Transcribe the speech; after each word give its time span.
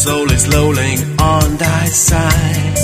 soul 0.00 0.30
is 0.32 0.48
lolling 0.48 0.98
on 1.20 1.58
thy 1.58 1.84
side. 1.84 2.76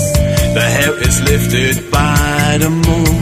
The 0.57 0.65
hair 0.75 0.93
is 1.07 1.17
lifted 1.21 1.89
by 1.89 2.57
the 2.63 2.69
moon, 2.69 3.17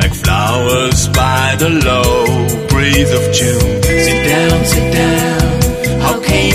like 0.00 0.14
flowers 0.24 1.06
by 1.22 1.54
the 1.62 1.70
low 1.88 2.26
breeze 2.66 3.12
of 3.18 3.24
June. 3.38 3.82
Sit 4.06 4.20
down, 4.32 4.64
sit 4.64 4.88
down. 5.00 6.00
How 6.00 6.20
came 6.22 6.45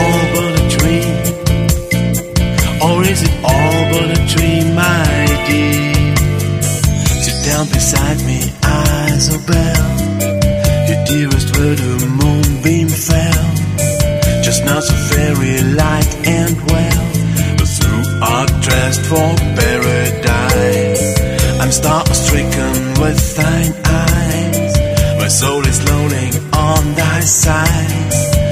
all 0.00 0.24
but 0.34 0.52
a 0.60 0.64
dream? 0.76 1.14
Or 2.86 2.96
is 3.12 3.20
it 3.28 3.34
all 3.52 3.80
but 3.92 4.08
a 4.18 4.20
dream, 4.34 4.74
my 4.74 5.26
dear? 5.48 6.16
Sit 7.24 7.38
down 7.48 7.66
beside 7.76 8.18
me, 8.30 8.40
Isabel. 9.16 9.84
Your 10.88 11.00
dearest 11.10 11.48
word, 11.56 11.78
a 11.80 12.06
moonbeam 12.20 12.88
fell. 12.88 13.46
Just 14.46 14.64
now 14.64 14.80
so 14.80 14.94
very 15.16 15.56
light 15.74 16.12
and 16.38 16.54
well. 16.70 17.04
But 17.58 17.70
through 17.76 18.04
art 18.22 18.52
dressed 18.66 19.04
for 19.10 19.28
paradise. 19.58 21.06
I'm 21.60 21.72
star 21.72 22.04
stricken 22.14 22.74
with 23.02 23.20
thine 23.36 23.74
eyes. 23.84 24.72
My 25.18 25.28
soul 25.28 25.62
is 25.66 25.78
lolling 25.90 26.34
on 26.54 26.94
thy 26.94 27.20
side. 27.20 28.45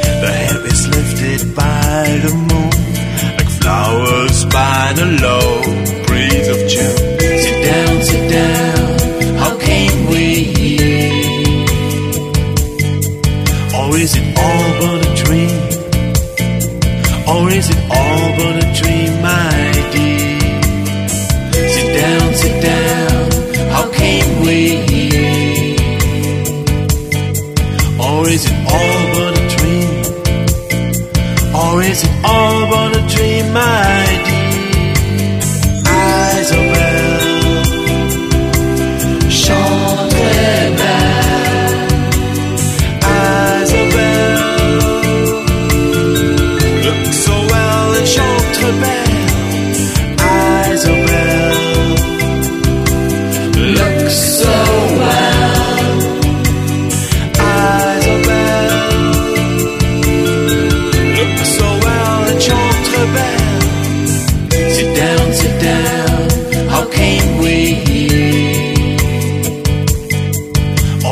Is 0.66 0.88
lifted 0.88 1.54
by 1.54 2.20
the 2.24 2.32
moon, 2.34 2.70
like 3.36 3.50
flowers 3.60 4.44
by 4.46 4.92
the 4.96 5.06
low 5.22 5.62
breeze 6.06 6.48
of 6.48 6.58
June. 6.72 6.96
Sit 7.44 7.64
down, 7.64 8.02
sit 8.02 8.30
down. 8.30 8.63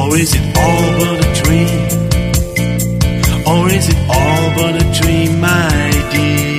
Or 0.03 0.17
is 0.17 0.35
it 0.35 0.57
all 0.59 0.91
but 0.99 1.25
a 1.25 1.29
dream? 1.45 1.81
Or 3.47 3.69
is 3.71 3.89
it 3.89 4.01
all 4.09 4.55
but 4.57 4.83
a 4.83 5.01
dream, 5.01 5.41
my 5.41 6.09
dear? 6.11 6.52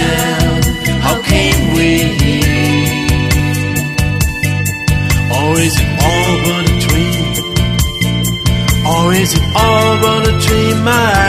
Down. 0.00 0.62
How 1.06 1.16
came 1.32 1.60
we 1.76 1.88
here? 2.22 3.06
Or 5.38 5.50
is 5.66 5.74
it 5.82 5.90
all 6.10 6.34
but 6.46 6.64
a 6.72 6.76
dream? 6.86 7.24
Or 8.92 9.04
is 9.22 9.30
it 9.38 9.46
all 9.64 9.92
but 10.04 10.22
a 10.32 10.34
dream, 10.46 10.76
my 10.84 11.25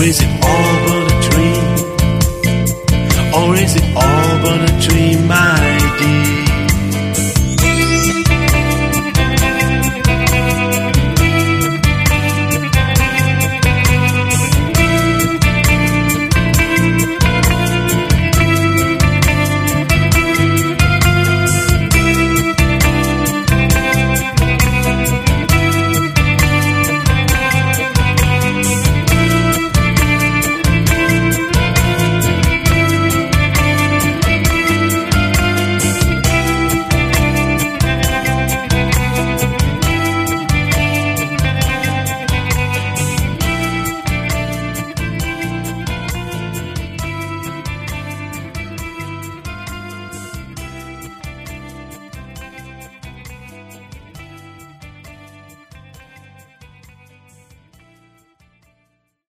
Or 0.00 0.04
is 0.04 0.18
it 0.22 0.30
all 0.42 0.76
but 0.86 1.12
a 1.12 1.16
dream? 1.28 1.64
Or 3.34 3.54
is 3.54 3.76
it 3.76 3.84
all 3.94 4.38
but 4.40 4.70
a 4.70 4.72
dream? 4.80 5.30
I 5.30 5.49